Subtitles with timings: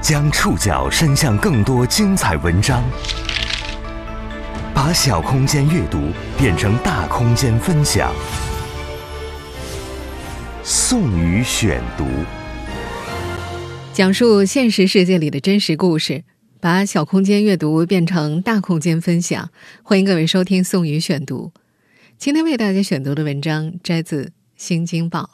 [0.00, 2.82] 将触角伸向更多精彩文章，
[4.74, 5.98] 把小空间阅读
[6.38, 8.10] 变成大空间分享。
[10.62, 12.06] 宋宇选读，
[13.92, 16.24] 讲述现实世界里的真实故事，
[16.60, 19.50] 把小空间阅读变成大空间分享。
[19.82, 21.52] 欢迎各位收听宋宇选读。
[22.16, 24.24] 今天为大家选读的文章摘自
[24.56, 25.28] 《新京报》。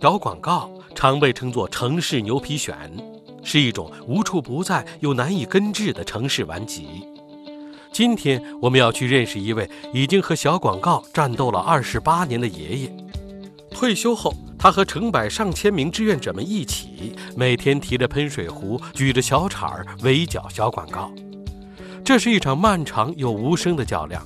[0.00, 2.74] 搞广告常被称作城市牛皮癣，
[3.42, 7.06] 是一种无处不在又难以根治的城市顽疾。
[7.92, 12.96] 今天我们要去认识一位已经和小广告战斗了二十八年的爷爷。
[13.70, 21.10] 退休后，他和成百上千名志愿者们一起，每天提着喷水壶，举着小铲儿，围剿小广告。
[22.04, 24.24] 这是一场漫长又无声的较量。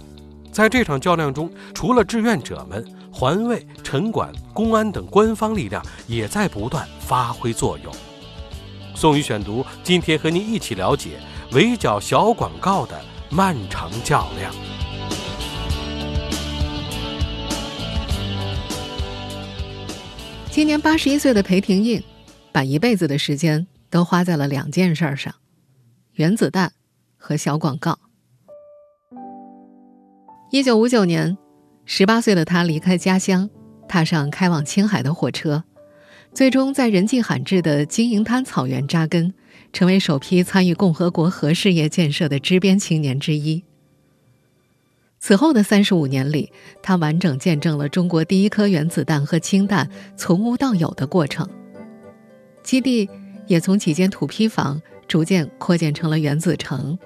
[0.53, 2.85] 在这场较量中，除了志愿者们，
[3.19, 7.91] 环卫、城管、公安等官方力量也在不断发挥作用。
[8.95, 11.19] 宋宇选读，今天和您一起了解
[11.53, 14.53] 围剿小广告的漫长较量。
[20.51, 22.03] 今年八十一岁的裴廷映，
[22.53, 25.35] 把一辈子的时间都花在了两件事上：
[26.13, 26.71] 原子弹
[27.17, 27.99] 和小广告。
[30.51, 31.37] 一九五九年，
[31.89, 33.49] 十八岁的他离开家乡，
[33.89, 35.63] 踏上开往青海的火车，
[36.35, 39.33] 最终在人迹罕至的金银滩草原扎根，
[39.73, 43.63] 成为首批参与共和国核事业建设的支边青年之一。
[45.21, 51.49] 此后的三十五年里，他完整见证了中国第一颗原子弹和氢弹从无到有的过程，
[52.65, 53.09] 基地
[53.47, 56.99] 也从几间土坯房逐渐扩建成了原子城。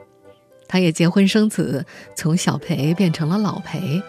[0.67, 1.85] 他也结婚生子，
[2.17, 4.03] 从小裴变成了老裴。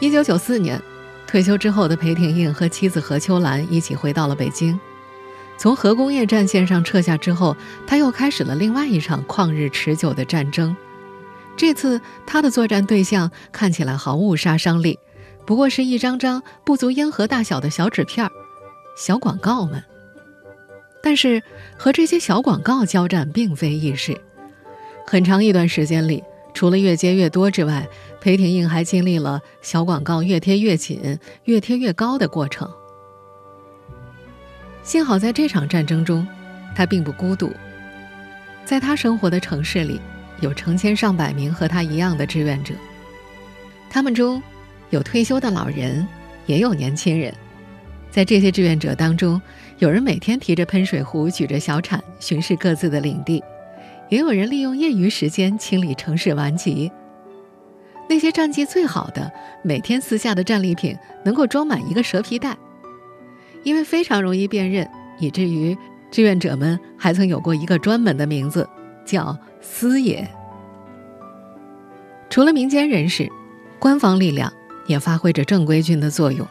[0.00, 0.80] 一九九四年，
[1.26, 4.78] 退休之后的裴廷映和妻子何秋兰一起回到了北京。
[5.56, 10.76] 从核工业战线上撤下之后，他又开始了另外一场旷日持久的战争。
[11.56, 15.00] 这次他的作战对象看起来毫无杀伤力，
[15.44, 18.30] 不过是一张张不足烟盒大小的小纸片儿
[18.96, 19.82] 小广告们。
[21.02, 21.42] 但是
[21.76, 24.16] 和这些小广告交战并非易事，
[25.04, 26.22] 很长一段时间里，
[26.54, 27.88] 除了越接越多之外，
[28.20, 32.68] 裴廷映还经历了小广告越贴越紧、越贴越高的过程。
[34.82, 36.26] 幸好在这场战争中，
[36.74, 37.52] 他并不孤独，
[38.64, 40.00] 在他生活的城市里，
[40.40, 42.74] 有成千上百名和他一样的志愿者，
[43.90, 44.42] 他们中
[44.90, 46.06] 有退休的老人，
[46.46, 47.32] 也有年轻人。
[48.10, 49.40] 在这些志愿者当中，
[49.78, 53.40] 有人每天提着喷水壶，举着小铲，巡视各自的领地；
[54.08, 56.90] 也有人利用业余时间清理城市顽疾。
[58.08, 59.30] 那些战绩最好的，
[59.62, 62.56] 每天撕下的战利品能够装满一个蛇皮袋，
[63.62, 64.88] 因为非常容易辨认，
[65.18, 65.76] 以至于
[66.10, 68.68] 志愿者们还曾有过一个专门的名字，
[69.04, 70.26] 叫“撕爷”。
[72.30, 73.30] 除了民间人士，
[73.78, 74.52] 官方力量
[74.86, 76.46] 也发挥着正规军的作用，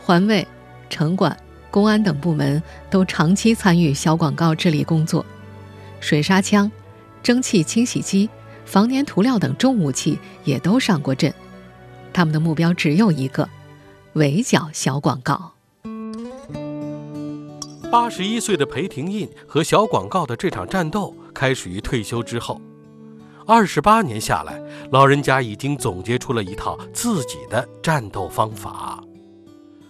[0.00, 0.46] 环卫。
[0.90, 1.36] 城管、
[1.70, 5.22] 公安等部门都长期参与小广告治理工作，
[6.00, 6.72] 水沙枪、
[7.22, 8.26] 蒸汽清洗机、
[8.68, 11.32] 防粘涂料等重武器也都上过阵。
[12.12, 13.48] 他们的目标只有一个：
[14.12, 15.52] 围剿小广告。
[17.90, 22.60] 八十一岁的裴廷印和小广告的这场战斗开始于退休之后，
[23.46, 29.02] 二十八年下来，老人家已经总结出了一套自己的战斗方法。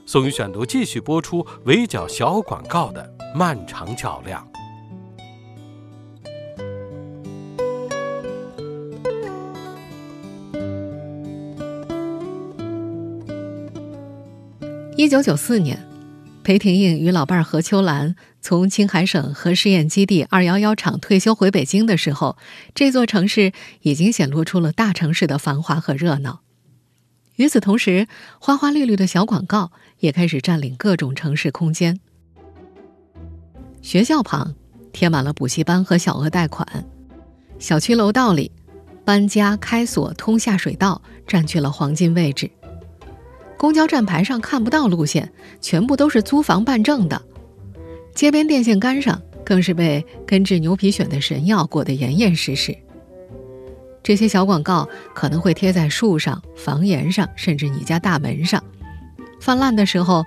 [0.07, 4.47] 宋宇选读继续播出围剿小广告的漫长较量。
[14.99, 15.79] 一九九四年，
[16.43, 22.37] 裴廷映与老伴何秋兰从青海省核试验基地二幺幺厂退休回北京的时候，
[22.75, 26.41] 这座城市已经显露出了大城市的繁华和热闹。
[27.37, 28.09] 与此同时，
[28.41, 29.71] 花花绿绿的小广告
[30.01, 32.01] 也开始占领各种城市空间。
[33.81, 34.57] 学校旁
[34.93, 36.85] 贴满了补习班和小额贷款，
[37.61, 38.51] 小区楼道里，
[39.05, 42.51] 搬家、开锁、通下水道占据了黄金位置。
[43.59, 47.21] 公交站牌上看不到路线，全部都是租房办证的。
[48.15, 52.77] 街边电线杆上更是被根治牛皮癣的神药裹得严严实实。
[54.03, 58.63] 这些小广告可能会贴在树上、房檐上，甚至你家大门上。
[59.41, 60.25] 泛滥的时候，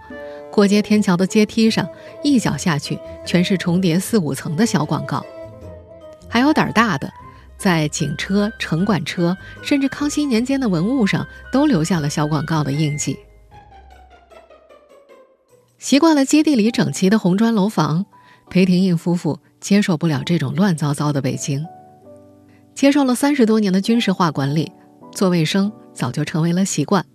[0.51, 1.87] 过街天桥的阶梯上，
[2.23, 5.25] 一脚下去全是重叠四五层的小广告。
[6.27, 7.11] 还有胆儿大的，
[7.61, 13.15] 在警车、城管车，甚至康熙年间的文物上，都留下了小广告的印记。
[15.77, 18.03] 习惯了基地里整齐的红砖楼房，
[18.49, 21.63] 裴廷映夫妇接受不了这种乱糟糟的北京。
[22.73, 24.71] 接受了三十多年的军事化管理，
[25.11, 27.05] 做卫生早就成为了习惯。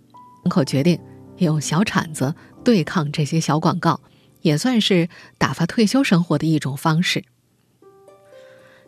[0.45, 0.97] 门口决定
[1.39, 2.33] 用小铲子
[2.63, 3.99] 对抗这些小广告，
[4.43, 7.25] 也算是打发退休生活的一种方式。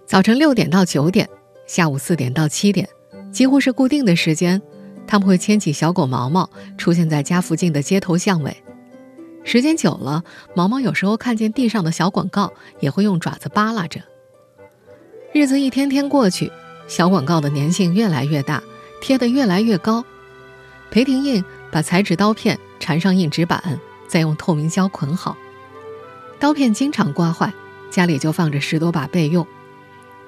[0.05, 1.29] 早晨六点到九点，
[1.69, 2.89] 下午四点到七点，
[3.31, 4.59] 几乎是固定的时间，
[5.05, 6.49] 他们会牵起小狗毛毛，
[6.79, 8.57] 出现在家附近的街头巷尾。
[9.43, 10.23] 时间久了，
[10.55, 14.01] 毛毛有时候看见地上的小广告，也会用爪子扒拉着。
[15.31, 16.51] 日子一天天过去，
[16.87, 18.63] 小广告的粘性越来越大，
[18.99, 20.03] 贴得越来越高。
[20.89, 25.37] 裴廷印把裁纸刀片缠上硬纸板，再用透明胶捆好。
[26.39, 27.53] 刀片经常刮坏，
[27.91, 29.45] 家里就放着十多把备用。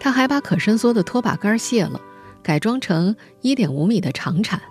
[0.01, 2.01] 他还把可伸缩的拖把杆卸了，
[2.43, 4.61] 改装成一点五米的长铲。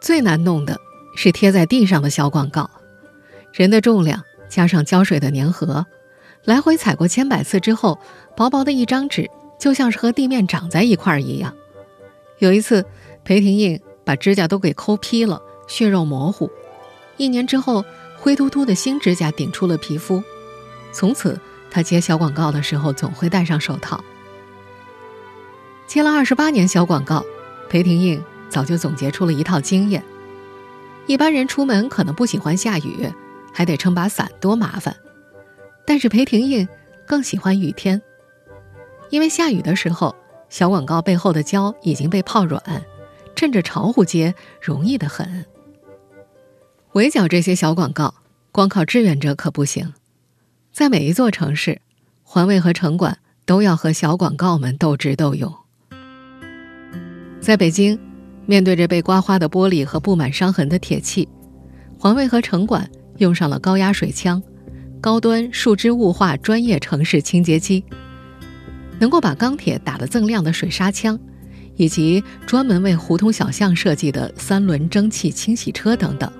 [0.00, 0.78] 最难弄的。
[1.14, 2.70] 是贴在地上的小广告，
[3.52, 5.84] 人的重量加上胶水的粘合，
[6.46, 7.98] 来回踩过千百次之后，
[8.34, 9.30] 薄薄的一张纸
[9.60, 11.54] 就像是和地面长在一块儿一样。
[12.38, 12.82] 有一次，
[13.24, 16.50] 裴廷映把指甲都给抠劈了，血肉模糊。
[17.18, 17.84] 一年之后，
[18.16, 20.22] 灰秃秃的新指甲顶出了皮肤。
[20.92, 21.38] 从此，
[21.72, 24.04] 他接小广告的时候总会戴上手套。
[25.86, 27.24] 接了二十八年小广告，
[27.70, 30.04] 裴廷映早就总结出了一套经验。
[31.06, 33.10] 一般人出门可能不喜欢下雨，
[33.54, 34.94] 还得撑把伞，多麻烦。
[35.86, 36.68] 但是裴廷映
[37.06, 38.00] 更喜欢雨天，
[39.08, 40.14] 因为下雨的时候，
[40.50, 42.62] 小广告背后的胶已经被泡软，
[43.34, 45.46] 趁着潮乎接容易得很。
[46.92, 48.14] 围剿这些小广告，
[48.52, 49.94] 光靠志愿者可不行，
[50.72, 51.82] 在每一座城市，
[52.22, 55.54] 环卫和城管都要和小广告们斗智斗勇。
[57.40, 57.98] 在北京。
[58.44, 61.28] 面对着被刮花的玻璃和布满伤痕的铁器，
[61.96, 64.42] 环卫和城管用上了高压水枪、
[65.00, 67.84] 高端树脂雾化专业城市清洁机，
[68.98, 71.16] 能够把钢铁打得锃亮的水砂枪，
[71.76, 76.30] 以及专门为胡同小巷设计的三轮蒸汽清洗车等等。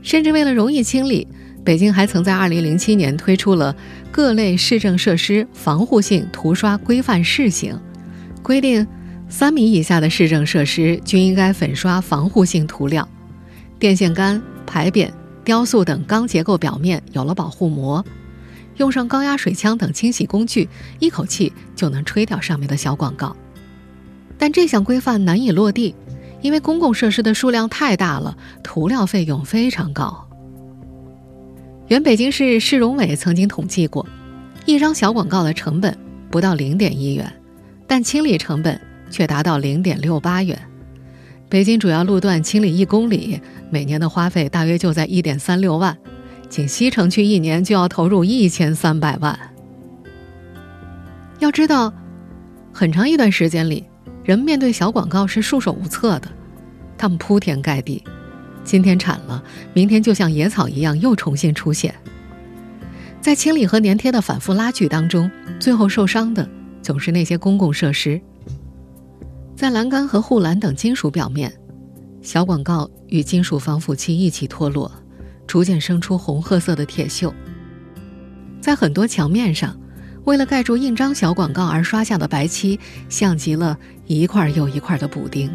[0.00, 1.28] 甚至为了容易清理，
[1.66, 3.74] 北京还曾在2007年推出了
[4.12, 7.76] 各类市政设施防护性涂刷规范试行，
[8.40, 8.86] 规定。
[9.28, 13.08] 三米以下的市政设施均应该粉刷防护性涂料，
[13.76, 15.10] 电线杆、牌匾、
[15.44, 18.04] 雕塑等钢结构表面有了保护膜，
[18.76, 20.68] 用上高压水枪等清洗工具，
[21.00, 23.36] 一口气就能吹掉上面的小广告。
[24.38, 25.96] 但这项规范难以落地，
[26.40, 30.25] 因为公共设施的数量太大了，涂料费用非常高。
[31.88, 34.06] 原北京市市容委曾经统计过，
[34.64, 35.96] 一张小广告的成本
[36.30, 37.32] 不到零点一元，
[37.86, 38.80] 但清理成本。
[39.08, 40.58] 却达到零点六八元。
[41.48, 43.40] 北京主要路段清理一公里，
[43.70, 45.96] 每年的花费大约就在一点三六万，
[46.48, 49.38] 仅西城区一年就要投入一千三百万。
[51.38, 51.94] 要知道，
[52.72, 53.84] 很长一段时间里，
[54.24, 56.28] 人面对小广告是束手无策的，
[56.98, 58.02] 他们铺天盖地，
[58.66, 59.42] 今天铲了，
[59.72, 61.94] 明天就像野草一样又重新出现。
[63.20, 65.30] 在清理和粘贴的反复拉锯当中，
[65.60, 66.46] 最后受伤的
[66.82, 68.20] 总是那些公共设施。
[69.54, 71.52] 在栏杆和护栏等金属表面，
[72.20, 74.90] 小广告与金属防腐漆一起脱落，
[75.46, 77.32] 逐渐生出红褐色的铁锈。
[78.60, 79.78] 在很多墙面上，
[80.24, 85.48] 为了盖住印章小广告而刷下的白漆，像极了一块又一块的补丁。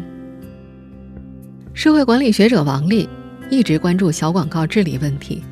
[1.74, 3.08] 社会管理学者王力
[3.50, 5.42] 一直关注小广告治理问题，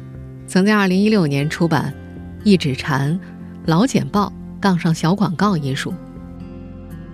[0.47, 1.93] 曾在2016年出版
[2.45, 3.19] 《一指禅：
[3.65, 5.93] 老简报杠上小广告》一书。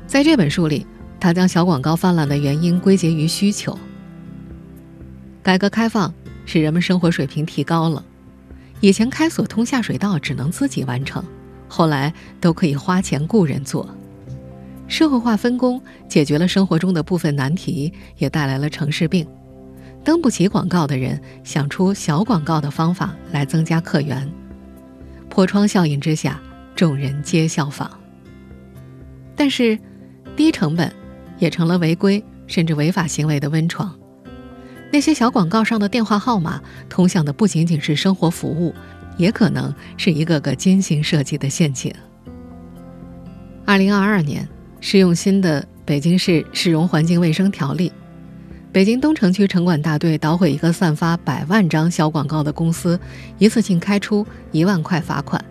[0.07, 0.87] 在这本书里。
[1.19, 3.77] 他将小广告泛滥的原因归结于需求。
[5.43, 6.13] 改革开放
[6.45, 8.05] 使人们生活水平提高了，
[8.81, 11.25] 以前开锁通下水道只能自己完成，
[11.67, 13.89] 后来都可以花钱雇人做。
[14.89, 19.27] 社会化分工解决了生活中的部分难题，也带来了城市病。
[20.05, 24.31] 登不起广告的人想出小广告的方法来增加客源，
[25.29, 26.41] 破窗效应之下，
[26.75, 27.91] 众人皆效仿。
[29.35, 29.79] 但是，
[30.37, 30.93] 低成本。
[31.39, 33.95] 也成了违规甚至违法行为的温床。
[34.91, 38.75] 那些小广告上的电话号码，通向的不仅仅是生活服务，
[39.19, 41.95] 也可能是一个个精心设计的陷阱。
[43.67, 44.49] 二零二二年
[44.89, 47.91] 适用新的《北京市市容环境卫生条例》，
[48.71, 52.97] 北京东城区城管大队捣毁一个散发百万张小广告的公司，
[53.37, 55.45] 一次性开出一万块罚款。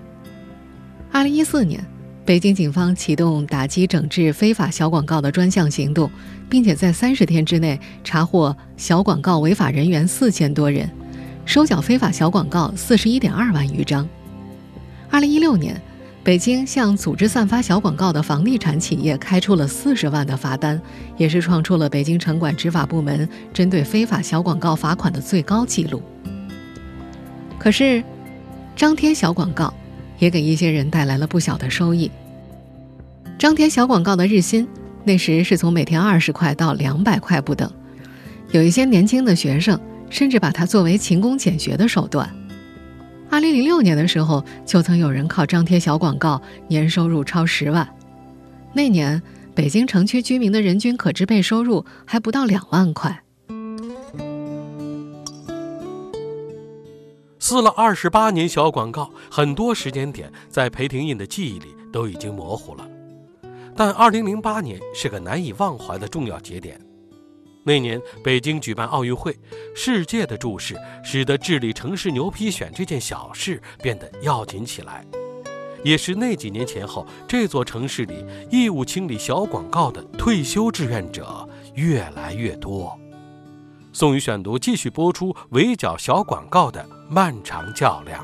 [1.12, 1.86] 二零一四年。
[2.26, 6.10] 北京警方启动打击整治非法小广告的专项行动，
[6.50, 10.90] 并且在三十天之内查获小广告违法人员四千多人，
[11.44, 14.08] 收缴非法小广告四十一点二万余张。
[15.12, 15.80] 二零一六年，
[16.26, 20.82] 北京向组织散发小广告的房地产企业开出了四十万的罚单，
[21.18, 26.02] 也是创出了北京城管执法部门针对非法小广告罚款的最高纪录。
[27.60, 28.04] 可是，
[28.76, 29.72] 张贴小广告
[30.18, 32.10] 也给一些人带来了不小的收益。
[33.38, 34.68] 张贴小广告的日薪
[35.04, 37.72] 那时是从每天二十块到两百块不等，
[38.50, 39.80] 有一些年轻的学生
[40.10, 42.28] 甚至把它作为勤工俭学的手段。
[43.30, 47.88] 二零零六年的时候，就曾有人靠张贴小广告年收入超十万。
[48.74, 49.22] 那年，
[49.54, 53.24] 北京城区居民的人均可支配收入还不到两万块。
[57.40, 62.88] 撕了二十八年小广告，很多时间点在裴廷印的记忆里都已经模糊了。
[63.76, 66.80] 但二零零八年是个难以忘怀的重要节点。
[67.68, 69.36] 那年北京举办奥运会，
[69.76, 75.04] 世界的注视使得治理城市牛皮癣这件小事变得要紧起来，
[75.84, 82.96] 也是那几年前后，这座城市里义务清理小广告的退休志愿者越来越多。
[83.92, 88.24] 宋宇选读继续播出围剿小广告的漫长较量。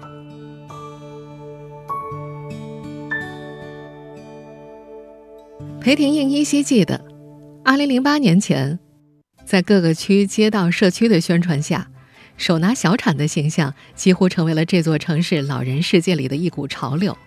[5.82, 7.04] 裴廷映依稀记得，
[7.66, 8.78] 二零零八年前。
[9.52, 11.90] 在各个区、街道、社区的宣传下，
[12.38, 17.18] 手拿小铲的形象几乎成为了这座城市老人世界里的一股潮流。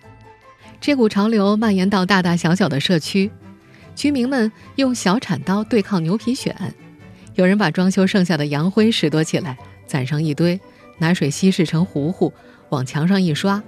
[0.80, 3.30] 这股潮流蔓延到大大小小的社区，
[3.94, 6.54] 居民们用小铲刀对抗牛皮癣。
[7.34, 10.58] 有人把装修剩下的洋灰拾掇起来，攒上一堆，
[10.96, 12.32] 拿水稀释成糊糊，
[12.70, 13.62] 往墙上一刷，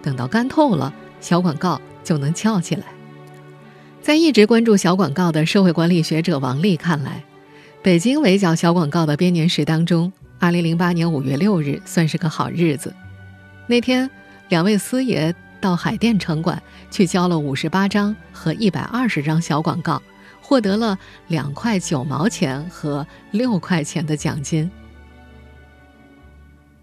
[0.00, 2.84] 等到干透了，小广告就能翘起来。
[4.00, 7.24] 在一直关注小广告的社会管理学者王丽看来，
[7.86, 12.92] 北京围剿小广告的编年史当中，二零零八年五月六日算是个好日子。
[13.68, 14.10] 那天，
[14.48, 20.02] 两位司爷到海淀城管去交了五十八张和一百二十张小广告，
[20.42, 24.68] 获得了两块九毛钱和六块钱的奖金。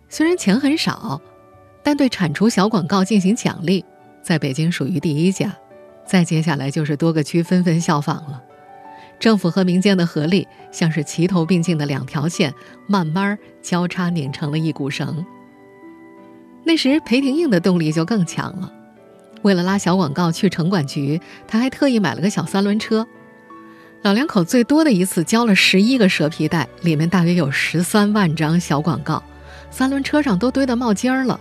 [0.08, 1.20] 虽然钱很少，
[1.84, 3.84] 但对铲除小广告进行奖励，
[4.22, 5.54] 在北京属于第一家。
[6.08, 8.42] 再接下来就是多个区纷纷效仿了。
[9.20, 12.54] 政府和民间的合力，像是齐头并进的两条线，
[12.88, 15.26] 慢慢交叉拧成了一股绳。
[16.66, 18.72] 那时裴廷映的动力就更强了。
[19.42, 23.06] 为了拉小广告去城管局，他还特意买了个小三轮车。
[24.02, 29.24] 老两口最多的一次交了十一个蛇皮袋，里面大约有十三万张小广告，
[29.72, 31.40] 三轮车上都堆得冒尖儿了。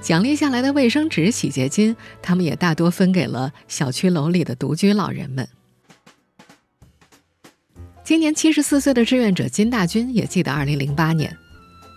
[0.00, 5.48] 奖励下来的卫生纸、洗洁精，他们也大多分给了小区楼里的独居老人们。
[8.04, 11.34] 今年七十四岁的志愿者金大军也记得二零零八年，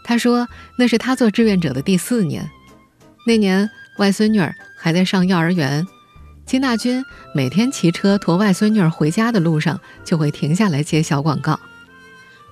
[0.05, 0.47] 他说
[0.77, 2.49] 那是他做志愿者的第四年。
[3.25, 5.85] 那年外孙女儿还在上幼儿园，
[6.45, 7.03] 金大军
[7.35, 11.59] 每天骑车驮外孙女儿回家的路上，就会停下来接小广告。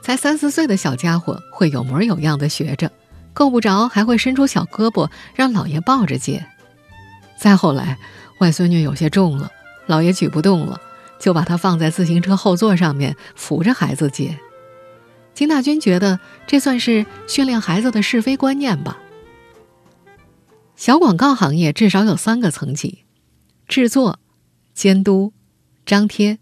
[0.02, 2.92] 才三四岁的小家伙会有模有样的学着，
[3.34, 6.46] 够不着还会伸出小胳膊让姥爷抱着接。
[7.40, 7.98] 再后来，
[8.42, 9.50] 外孙女有些重了，
[9.88, 10.82] 姥爷举不动了。
[11.20, 14.40] 就把它放在自行车后座上面，扶着孩子接。
[15.34, 19.00] 金大军觉得这算是训练孩子的是非观念吧。
[20.76, 23.06] 小广告行业至少有三个层级：
[23.68, 24.20] 制作、
[24.74, 25.34] 监督、
[25.86, 26.40] 张贴。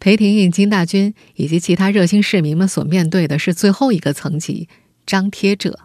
[0.00, 4.68] 裴廷映、金大军以及其他热心市民们所面对的是最后一个层级——
[5.06, 5.78] 张贴者。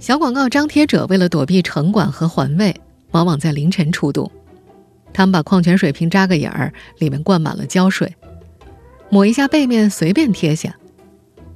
[0.00, 2.80] 小广告张贴者为了躲避城管和环卫，
[3.12, 4.30] 往往在凌晨出动。
[5.12, 8.14] 他们把矿泉水瓶扎个眼儿，里面灌满了胶水，
[9.10, 10.76] 抹一下背面，随便贴下。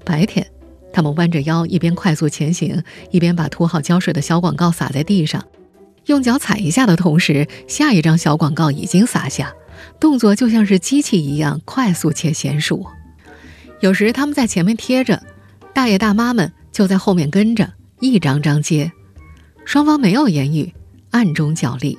[0.05, 0.47] 白天，
[0.93, 5.45] 他们弯着腰，一边快速前行，一边把涂好胶水的小广告撒在地上，
[6.07, 9.55] 用脚踩一下的同时，下一张小广告已经撒下，
[9.99, 12.87] 动作就像是机器一样快速且娴熟。
[13.81, 15.23] 有时他们在前面贴着，
[15.73, 18.93] 大爷大妈们就在后面跟着，一张张接，
[19.65, 20.75] 双方没有言语，
[21.11, 21.97] 暗中角力。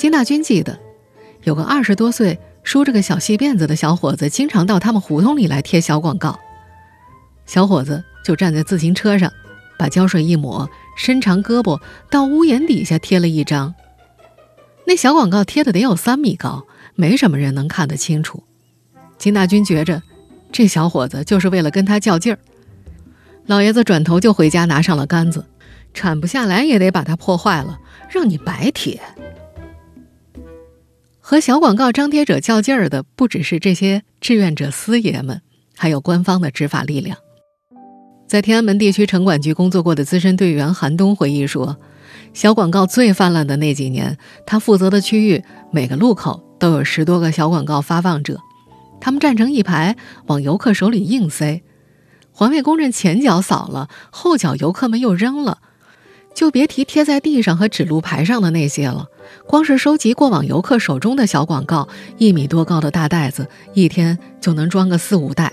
[0.00, 0.80] 金大军记得，
[1.42, 6.40] 有个二十多岁、梳着个小细辫子的小伙子，经常到他们胡同里来贴小广告。
[7.44, 9.30] 小伙子就站在自行车上，
[9.78, 11.78] 把胶水一抹，伸长胳膊
[12.10, 13.74] 到屋檐底下贴了一张。
[14.86, 16.64] 那小广告贴的得有三米高，
[16.94, 18.42] 没什么人能看得清楚。
[19.18, 20.02] 金大军觉着，
[20.50, 22.38] 这小伙子就是为了跟他较劲儿。
[23.44, 25.44] 老爷子转头就回家，拿上了杆子，
[25.92, 27.78] 铲不下来也得把它破坏了，
[28.08, 28.98] 让你白贴。
[31.30, 35.40] 和小广告张贴者较劲儿的不只是这些志愿者司爷们，
[35.76, 37.18] 还有官方的执法力量。
[38.26, 41.78] 在天安门地区城管局工作过的资深队员韩东回忆说，
[42.34, 48.40] 小广告最泛滥的那几年，他负责的区域每个路口都有十多个小广告发放者，
[49.00, 49.94] 他们站成一排
[50.26, 51.62] 往游客手里硬塞，
[52.32, 55.58] 环卫工人前脚扫了，后脚游客们又扔了，
[56.40, 59.10] 就别提贴在地上和指路牌上的那些了。
[59.46, 65.52] 光是收集过往游客手中的小广告，一米多高的大袋子，一天就能装个四五袋。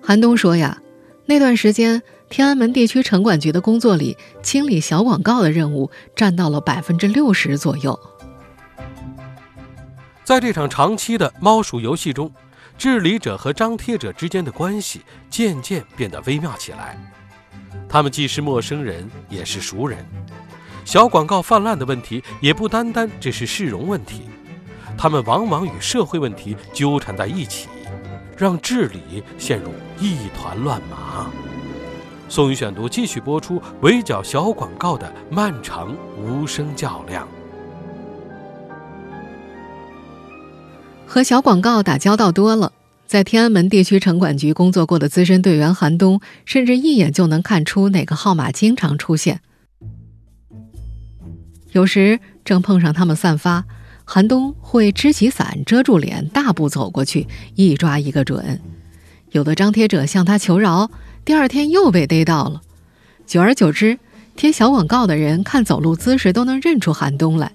[0.00, 0.80] 韩东说呀。
[1.26, 7.98] 那段时间，天安门地区城管局的工作里，清理小广告的任务占到了百分之六十左右。
[10.22, 12.30] 在这场长期的猫鼠游戏中，
[12.78, 16.96] 治理者和张贴者之间的关系渐渐变得微妙起来。
[17.88, 20.04] 他们既是陌生人，也是熟人。
[20.84, 24.22] 小广告泛滥的问题也不单单只是市容问题，
[24.96, 27.68] 他们往往与社会问题纠缠在一起。
[28.36, 29.70] 让治理陷入
[30.00, 31.30] 一团乱麻。
[32.28, 37.28] 宋宇选读继续播出围剿小广告的漫长无声较量。
[41.06, 42.72] 和小广告打交道多了，
[43.06, 49.40] 在天安门地区城管局工作过的资深队员韩东，甚至一眼就能看出哪个号码经常出现。
[51.72, 53.64] 有时正碰上他们散发。
[54.06, 58.60] 韩东会支起伞遮住脸，大步走过去，一抓一个准。
[59.30, 60.90] 有的张贴者向他求饶，
[61.24, 62.60] 第二天又被逮到了。
[63.26, 63.98] 久而久之，
[64.36, 67.52] 贴小广告的人看走路姿势都能认出韩东来。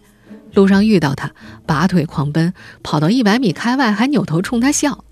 [0.55, 1.31] 路上遇到他，
[1.67, 2.51] 拔腿狂奔，
[2.81, 5.03] 跑到一百米开外还扭头冲他笑。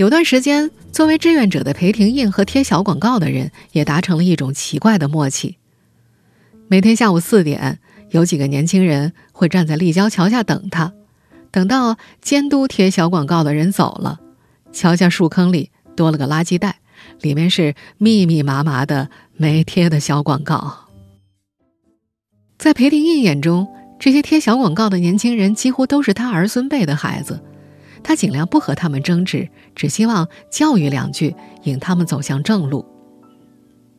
[0.00, 5.58] 有段时间，作为志愿者的裴廷印和贴小广告的人也达成了一种奇怪的默契。
[6.68, 7.78] 每天下午四点。
[8.08, 10.94] 有几个年轻人会站在立交桥下等他，
[11.52, 14.18] 等到监督贴小广告的人走了，
[14.72, 16.80] 桥下树坑里多了个垃圾袋，
[17.20, 20.88] 里面是密密麻麻的没贴的小广告。
[22.58, 23.68] 在裴廷印眼中，
[24.00, 27.40] 这些贴小广告的年轻人几乎都是他儿孙辈的孩子，
[28.02, 31.34] 他尽量不和他们争执，只希望教育两句，
[31.64, 32.84] 引他们走向正路。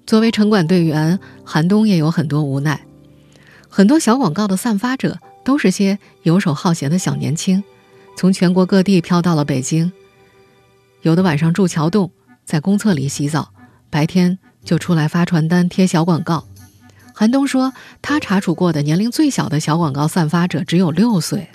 [0.05, 2.85] 作为城管队员，韩东也有很多无奈。
[3.69, 7.63] 很多小广告的散发者都是些游手好闲的小年轻，
[8.17, 9.91] 从全国各地飘到了北京。
[11.03, 12.11] 有的晚上住桥洞，
[12.43, 13.53] 在公厕里洗澡，
[13.89, 16.45] 白天就出来发传单、贴小广告。
[17.13, 21.47] 韩东说，他查处过的年龄最小的小广告散发者只有六岁。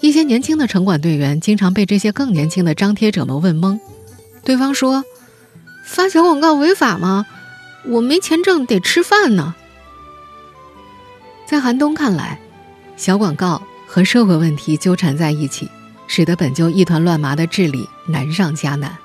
[0.00, 3.80] 一些年轻的城管队员经常被这些更年轻的张贴者们问懵。
[4.44, 5.04] 对方说
[5.84, 7.26] ：“发小广告违法吗？
[7.86, 9.54] 我没钱挣，得吃饭呢。”
[11.46, 12.40] 在韩东看来，
[12.96, 15.68] 小广告和社会问题纠缠在一起，
[16.06, 18.96] 使得本就一团乱麻的治理难上加难。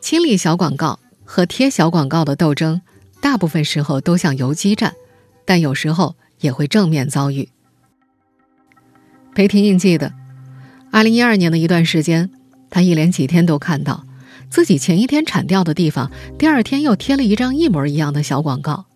[0.00, 2.80] 清理小广告和贴小广告的斗争，
[3.20, 4.94] 大部分时候都像游击战，
[5.44, 7.48] 但有时候也会正面遭遇。
[9.34, 10.12] 裴廷印记得，
[10.90, 12.30] 二零一二年的一段时间，
[12.68, 14.04] 他一连几天都看到
[14.50, 18.86] 自己前一天铲掉的地方，第二天又贴了一张一模一样的小广告。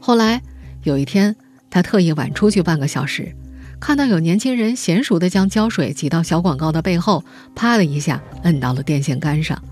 [0.00, 0.42] 后来
[0.82, 1.36] 有一天，
[1.70, 3.34] 他特意晚出去半个小时，
[3.80, 9.62] 看到有年轻人娴熟地将胶水挤到小广告的背后，啪的一下摁到了电线杆上。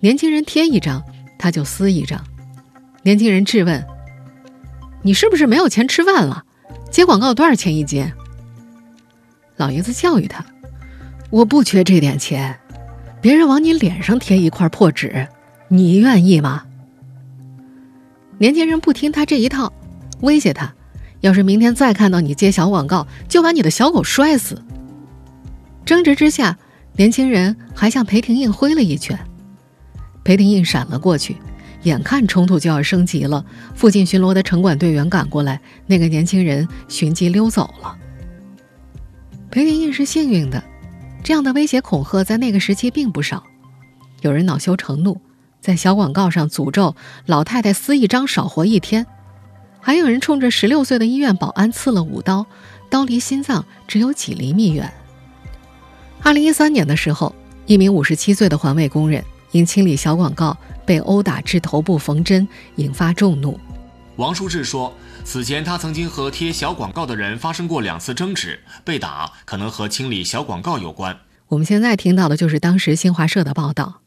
[0.00, 1.02] 年轻人贴一张，
[1.38, 2.22] 他就撕一张。
[3.02, 3.84] 年轻人质问
[5.02, 6.44] ：“你是不是没有钱吃饭了？
[6.90, 8.12] 接广告多少钱一接？”
[9.62, 10.44] 老爷子教育他
[11.30, 12.58] ：“我不缺这点钱，
[13.20, 15.28] 别人往你脸上贴一块破纸，
[15.68, 16.64] 你愿意吗？”
[18.38, 19.72] 年轻人不听他这一套，
[20.22, 20.74] 威胁他
[21.22, 24.60] ：“要是明天再看到你接小广告，就把你的小狗摔死。”
[25.86, 26.58] 争执之下，
[26.96, 29.16] 年轻人还向裴廷印挥了一拳，
[30.24, 31.36] 裴廷印闪了过去。
[31.84, 33.44] 眼看冲突就要升级了，
[33.76, 37.96] 附近巡逻的城管队员赶过来，那个年轻人寻机溜走了。
[39.52, 40.64] 裴廷印是幸运的，
[41.22, 43.44] 这样的威胁恐吓在那个时期并不少，
[44.22, 45.20] 有人恼羞成怒。
[45.60, 49.06] 在小广告上诅咒老太太撕一张少活一天，
[49.78, 52.46] 还有人冲着十六岁的医院保安刺了五刀，
[52.88, 54.90] 刀离心脏只有几厘米远。
[56.22, 57.34] 二零一三年的时候，
[57.66, 63.60] 一名五十七岁的环卫工人因清理小广告被殴打致头部缝针，引发众怒。
[64.16, 64.90] 王书志说，
[65.24, 71.16] 此前他曾经和贴小广告的人发生过两次争执，被打可能和清理小广告有关。
[71.48, 74.00] 我们现在听到的就是当时新华社的报道。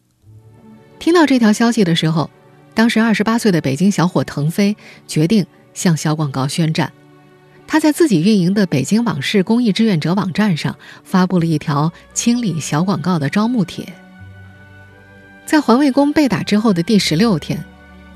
[0.99, 2.30] 听到这条消息的时候，
[2.73, 4.75] 当时二十八岁的北京小伙腾飞
[5.08, 6.91] 决定向小广告宣战。
[7.67, 13.91] 他在自己运营的北京往事公益志愿者网站上发布了一条清理小广告的招募帖。
[15.45, 17.63] 在环卫工被打之后的第十六天，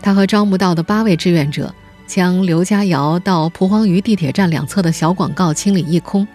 [0.02, 1.74] 他和招募到的八位志愿者
[2.10, 6.28] 将刘家窑到蒲黄榆地铁站两侧的小广告清理一空。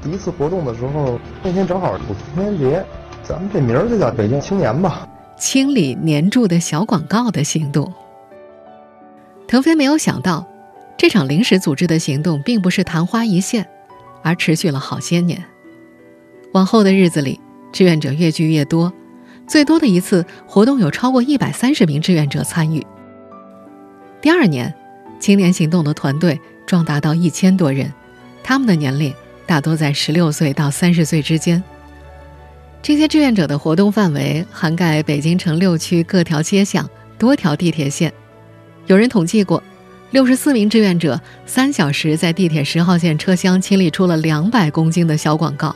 [0.00, 2.86] 第一次活动的时候，那天正好是青年节，
[3.24, 5.08] 咱们这名儿就叫北京青年吧。
[5.36, 7.92] 清理粘住的小广告的行动。
[9.48, 10.46] 腾飞没有想到，
[10.96, 13.66] 这场临时组织的行动并不是昙花一现，
[14.22, 15.42] 而持续了好些年。
[16.52, 17.40] 往后的日子里，
[17.72, 18.92] 志愿者越聚越多，
[19.48, 22.86] 最多的一次活动有超过一百三十名志愿者参与。
[24.20, 24.72] 第二年，
[25.20, 27.92] 青年行动的团队壮大到一千多人，
[28.42, 29.14] 他们的年龄
[29.46, 31.62] 大多在十六岁到三十岁之间。
[32.82, 38.12] 这些志愿者的活动范围涵盖北京城六区各条街巷、多条地铁线。
[38.86, 39.62] 有人统计过，
[40.12, 45.74] 六十四名志愿者三小时在地铁十号线车厢清理出了两百公斤的小广告。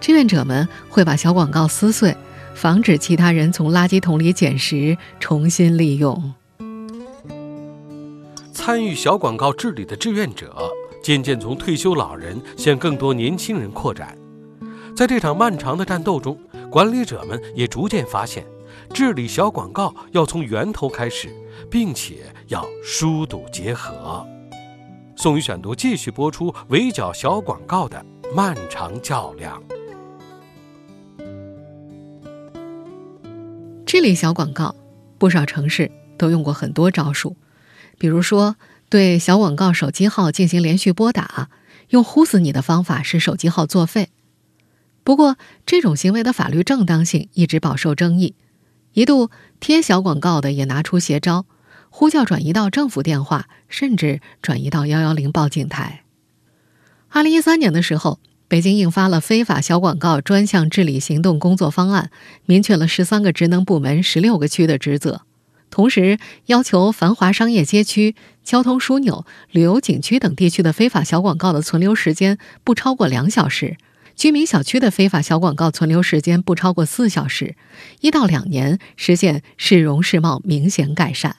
[0.00, 2.14] 志愿者们会把小广告撕碎，
[2.54, 6.34] 防止其他人从垃圾桶里捡拾，重新利用。
[8.52, 10.70] 参与小广告治理的志愿者
[11.02, 14.16] 渐渐从退休老人向更多年轻人扩展。
[14.94, 16.38] 在这场漫长的战斗中，
[16.70, 18.44] 管理者们也逐渐发现，
[18.92, 21.28] 治理小广告要从源头开始，
[21.70, 24.24] 并且要疏堵结合。
[25.16, 29.62] 宋宇选读继续播出围剿小广告的漫长较量。
[33.86, 34.74] 治理小广告，
[35.18, 37.36] 不少城市都用过很多招数，
[38.02, 38.56] 比如说
[38.88, 41.50] 对小广告手机号进行连续拨打，
[41.90, 44.08] 用“呼死你”的方法使手机号作废。
[45.04, 48.34] 不过，这种行为的法律正当性一直饱受争议。
[48.94, 51.46] 一度贴小广告的也拿出邪招，
[51.90, 56.02] 呼叫转移到政府电话，甚至转移到幺幺零报警台。
[57.08, 62.10] 二零一三年的时候，北京印发了《非法小广告专项治理行动工作方案》，
[62.46, 65.22] 明确了十三个职能部门、十六个区的职责，
[65.72, 73.78] 同时要求繁华商业街区、交通枢纽、旅游景区等地区的非法小广告的存留时间不超过两小时。
[74.14, 77.56] 居民小区的非法小广告存留时间不超过四小时，
[78.02, 81.36] 一到两年实现市容市貌明显改善。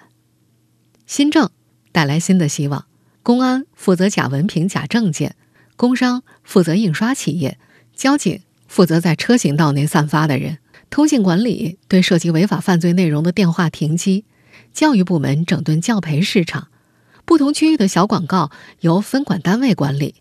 [1.05, 1.51] 新政
[1.91, 2.85] 带来新的希望，
[3.21, 5.35] 公安负责假文凭、假证件，
[5.75, 7.59] 工商负责印刷企业，
[7.95, 10.57] 交警负责在车行道内散发的人，
[10.93, 14.25] 通信管理对涉及违法犯罪内容的电话停机，
[14.71, 16.67] 教育部门整顿教培市场，
[17.25, 18.51] 不同区域的小广告
[18.82, 20.13] 由分管单位管理，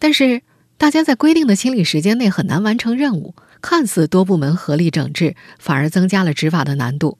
[0.00, 0.42] 但是。
[0.76, 7.18] 大家在规定的清理时间内很难完成任务，看似多部门合力整治，反而增加了执法的难度。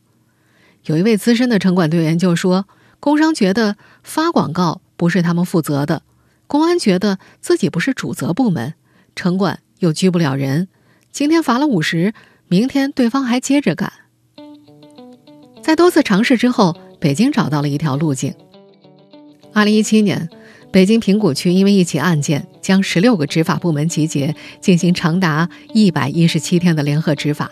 [0.86, 2.66] 有一位资深的城管队员就说
[2.98, 6.02] ：“工商觉得发广告不是他们负责的，
[6.48, 8.74] 公安觉得自己不是主责部门，
[9.14, 10.66] 城管又拘不了人。
[11.12, 12.12] 今天罚了五十，
[12.52, 13.90] 明天对方还接着干。”
[15.64, 18.34] 在多次尝试之后，北京找到了一条路径。
[19.54, 20.28] 二零一七年。
[20.70, 27.50] 北京平谷区因为一起案件，将十六个执法部门集结，进行长达一百一十七天的联合执法。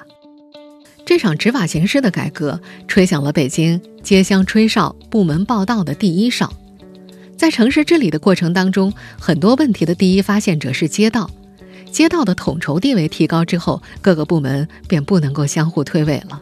[1.04, 2.58] 这场执法形式的改革，
[2.88, 6.50] 吹响了北京街乡吹哨、部门报道的第一哨。
[7.36, 11.30] 在城市治理的过程当中，很多问题的第一发现者是街道。
[11.90, 16.40] 街道的统筹地位提高之后，各个部门便不能够相互推诿了。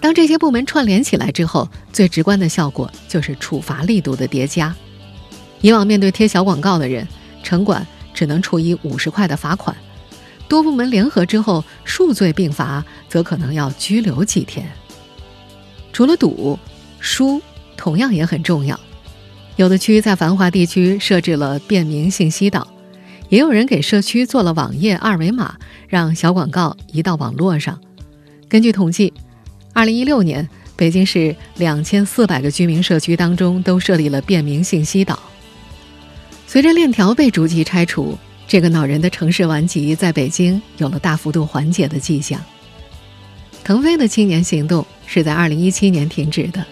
[0.00, 4.74] 当这些部门串联起来之后，最直观的效果就是处罚力度的叠加。
[5.60, 7.06] 以往面对贴小广告的人，
[7.44, 9.74] 城管只能处以五十块的罚款；
[10.48, 14.68] 多部门联合之后，数罪并罚，则可能要拘留几天。
[15.92, 16.58] 除了堵，
[16.98, 17.40] 疏
[17.76, 18.78] 同样也很重要。
[19.54, 22.66] 有的区在繁华地区设置了便民信息岛，
[23.32, 25.56] 也有人给社区做了网页二维码，
[25.88, 27.80] 让小广告移到网络上。
[28.46, 29.10] 根据统计，
[29.72, 35.18] 二零一六年北京市两千四百个居民社区当中都设立了便民信息岛。
[36.46, 42.38] 随着链条被逐级拆除，这个恼人的城市顽疾在北京有了大幅度缓解的迹象。
[43.64, 46.62] 腾飞的青年行动是在2017年停止的，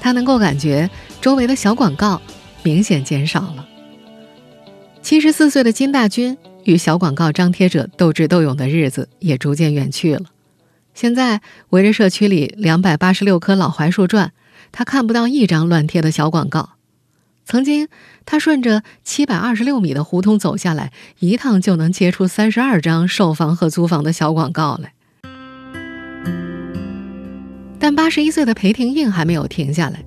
[0.00, 0.88] 他能够感觉
[1.20, 2.18] 周围的小广告
[2.62, 3.67] 明显减少了。
[5.08, 10.26] 74岁的金大军与小广告张贴者斗智斗勇的日子也逐渐远去了。
[10.92, 11.40] 现在
[11.70, 14.34] 围着社区里286棵老槐树转，
[14.70, 16.72] 他看不到一张乱贴的小广告。
[17.46, 17.88] 曾经，
[18.26, 24.92] 他顺着七百二十六米的胡同走下来，一趟就能接出三十二张售房和租房的小广告来。
[27.78, 30.04] 但八十一岁的裴廷印还没有停下来。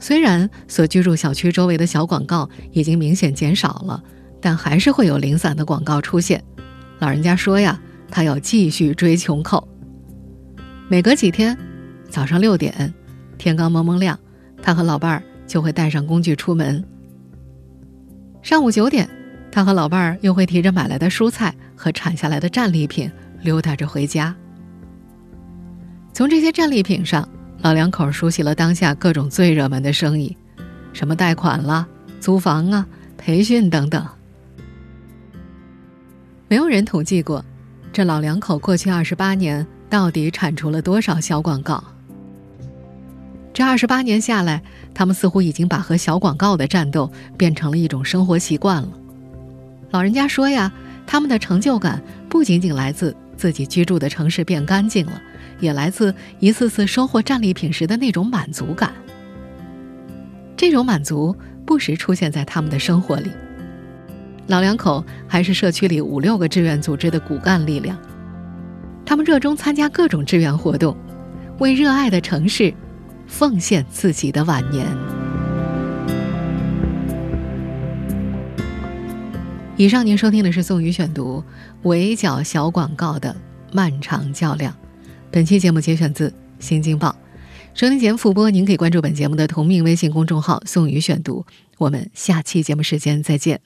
[0.00, 4.02] 虽然所居住小区周围的小广告已经明显减少了，
[4.42, 6.42] 但还是会有零散的广告出现。
[6.98, 9.66] 老人家说呀，他要继续追穷寇。
[10.88, 11.56] 每隔几天，
[12.10, 12.92] 早上六点，
[13.38, 14.18] 天刚蒙蒙亮，
[14.60, 16.84] 他和老伴儿就会带上工具出门。
[18.42, 19.08] 上午九点，
[19.50, 24.34] 他和老伴儿又会提着买来的蔬菜和产下来的战利品溜达着回家。
[26.12, 27.26] 从这些战利品上，
[27.60, 30.36] 老两口熟悉了当下各种最热门的生意，
[30.92, 31.86] 什么贷款啦、
[32.20, 34.04] 租房啊、培训等等。
[36.52, 37.42] 没有人统计过，
[37.94, 41.82] 这老两口过去二十八年到底铲除了多少小广告。
[43.54, 44.62] 这二十八年下来，
[44.92, 48.88] 他们似乎已经把和小广告的战斗变成了一种生活习惯了。
[49.92, 50.70] 老人家说呀，
[51.06, 55.22] 他们的成就感不仅仅来自自己居住的城市变干净了，
[55.58, 58.92] 也来自一次次收获战利品时的那种满足感。
[60.54, 61.34] 这种满足
[61.64, 63.30] 不时出现在他们的生活里。
[64.52, 67.98] 老两口还是社区里五六个志愿组织的骨干力量，
[69.02, 70.94] 他们热衷参加各种志愿活动，
[71.58, 72.74] 为热爱的城市
[73.26, 74.86] 奉献自己的晚年。
[79.78, 81.42] 以上您收听的是宋宇选读
[81.88, 83.34] 《围剿小广告的
[83.72, 84.70] 漫长较量》，
[85.30, 87.08] 本期节目节选自《新京报》。
[87.72, 91.46] 收听节目复播，您可以关注本节目的同名微信公众号“宋宇选读”。
[91.78, 93.58] 我们下期节目时间再见。